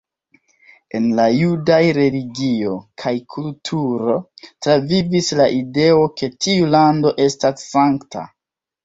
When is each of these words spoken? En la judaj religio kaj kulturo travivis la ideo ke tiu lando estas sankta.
En 0.99 1.03
la 1.17 1.25
judaj 1.39 1.81
religio 1.97 2.71
kaj 3.03 3.13
kulturo 3.35 4.15
travivis 4.47 5.29
la 5.41 5.47
ideo 5.59 6.01
ke 6.23 6.31
tiu 6.47 6.71
lando 6.77 7.13
estas 7.27 7.69
sankta. 7.77 8.25